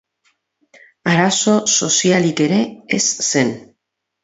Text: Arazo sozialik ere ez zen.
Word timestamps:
Arazo 1.11 1.53
sozialik 1.75 2.43
ere 2.47 2.59
ez 3.01 3.05
zen. 3.31 3.57